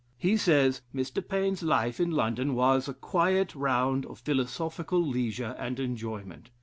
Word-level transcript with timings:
He 0.17 0.35
says, 0.35 0.81
"Mr. 0.95 1.21
Paine's 1.23 1.61
life 1.61 1.99
in 1.99 2.09
London 2.09 2.55
was 2.55 2.87
a 2.87 2.93
quiet 2.95 3.53
round 3.53 4.03
of 4.07 4.17
philosophical 4.17 4.99
leisure 4.99 5.55
and 5.59 5.79
enjoyment. 5.79 6.49